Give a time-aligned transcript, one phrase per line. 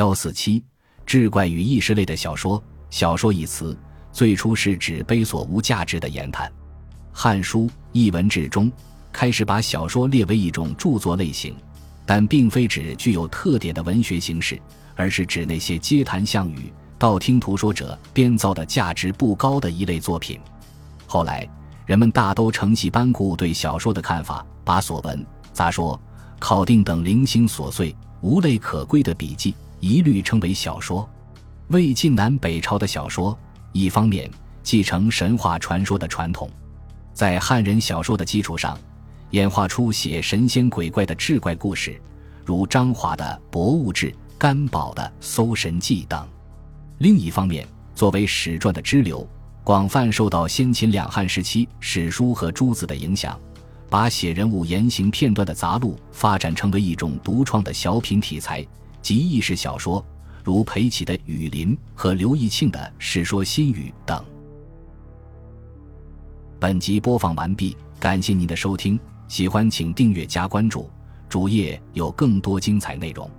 [0.00, 0.64] 幺四七，
[1.04, 2.62] 志怪与异事类的小说。
[2.88, 3.78] 小说一词
[4.10, 6.48] 最初是指悲所无价值的言谈，
[7.12, 8.72] 《汉书·艺文志》中
[9.12, 11.54] 开始把小说列为一种著作类型，
[12.06, 14.58] 但并非指具有特点的文学形式，
[14.96, 20.40] 而是指那些街谈巷语、道听途说者编造的价值不高的一类作品。
[21.06, 21.46] 后来，
[21.84, 26.00] 人们大都承袭班固对小说的看法，把所闻、杂说、
[26.38, 29.54] 考定等零星琐碎、无类可归的笔记。
[29.80, 31.08] 一律称为小说。
[31.68, 33.36] 魏晋南北朝的小说，
[33.72, 34.30] 一方面
[34.62, 36.50] 继承神话传说的传统，
[37.12, 38.78] 在汉人小说的基础上，
[39.30, 42.00] 演化出写神仙鬼怪的志怪故事，
[42.44, 46.26] 如张华的《博物志》、甘宝的《搜神记》等；
[46.98, 49.26] 另一方面，作为史传的支流，
[49.62, 53.38] 广泛受到先秦两汉时期史书和诸子的影响，
[53.88, 58.66] 把写人物言行片段的杂录发展成为一种独创的小品题材。
[59.02, 60.04] 及意识小说，
[60.44, 64.24] 如裴启的《雨林》和刘义庆的《世说新语》等。
[66.58, 70.90] 本集播放完毕，感谢您的收听，喜欢请订阅加关注，
[71.28, 73.30] 主页有更多精彩内容。